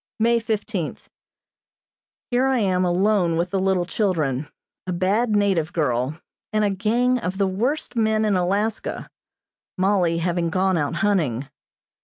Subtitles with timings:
[0.19, 1.11] May fifteenth:
[2.31, 4.47] Here I am alone with the little children,
[4.87, 6.19] a bad native girl,
[6.51, 9.11] and a gang of the worst men in Alaska,
[9.77, 11.47] Mollie having gone out hunting.